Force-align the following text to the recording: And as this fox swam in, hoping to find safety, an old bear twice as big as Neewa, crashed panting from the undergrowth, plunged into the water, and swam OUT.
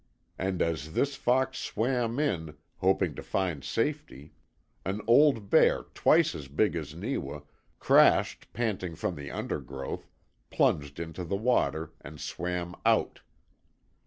And 0.39 0.63
as 0.63 0.93
this 0.93 1.15
fox 1.15 1.59
swam 1.59 2.17
in, 2.19 2.57
hoping 2.77 3.13
to 3.13 3.21
find 3.21 3.63
safety, 3.63 4.33
an 4.83 4.99
old 5.05 5.51
bear 5.51 5.83
twice 5.93 6.33
as 6.33 6.47
big 6.47 6.75
as 6.75 6.95
Neewa, 6.95 7.41
crashed 7.77 8.51
panting 8.51 8.95
from 8.95 9.13
the 9.15 9.29
undergrowth, 9.29 10.09
plunged 10.49 10.99
into 10.99 11.23
the 11.23 11.37
water, 11.37 11.91
and 12.03 12.19
swam 12.19 12.73
OUT. 12.83 13.19